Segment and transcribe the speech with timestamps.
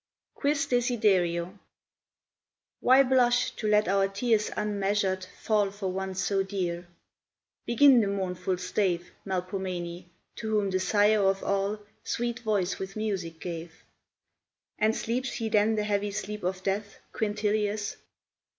[0.33, 1.59] QUIS DESIDERIO.
[2.79, 6.87] Why blush to let our tears unmeasured fall For one so dear?
[7.67, 10.05] Begin the mournful stave, Melpomene,
[10.37, 13.83] to whom the Sire of all Sweet voice with music gave.
[14.79, 17.97] And sleeps he then the heavy sleep of death, Quintilius?